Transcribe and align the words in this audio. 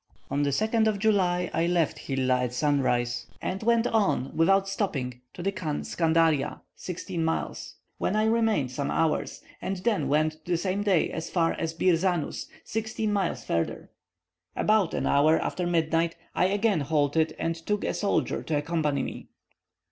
On 0.31 0.41
the 0.41 0.49
2nd 0.49 0.87
of 0.87 0.97
July 0.97 1.51
I 1.53 1.67
left 1.67 1.99
Hilla 1.99 2.41
at 2.41 2.55
sunrise, 2.55 3.27
and 3.39 3.61
went 3.61 3.85
on, 3.85 4.35
without 4.35 4.67
stopping, 4.67 5.21
to 5.35 5.43
the 5.43 5.51
Khan 5.51 5.81
Scandaria 5.83 6.61
(sixteen 6.73 7.23
miles), 7.23 7.75
where 7.99 8.17
I 8.17 8.23
remained 8.23 8.71
some 8.71 8.89
hours; 8.89 9.43
and 9.61 9.77
then 9.77 10.07
went 10.07 10.43
the 10.43 10.57
same 10.57 10.81
day 10.81 11.11
as 11.11 11.29
far 11.29 11.53
as 11.53 11.75
Bir 11.75 11.95
Zanus, 11.97 12.47
sixteen 12.63 13.13
miles 13.13 13.43
further. 13.43 13.91
About 14.55 14.95
an 14.95 15.05
hour 15.05 15.39
after 15.39 15.67
midnight 15.67 16.15
I 16.33 16.45
again 16.45 16.79
halted, 16.79 17.35
and 17.37 17.53
took 17.55 17.83
a 17.83 17.93
soldier 17.93 18.41
to 18.41 18.57
accompany 18.57 19.03
me. 19.03 19.27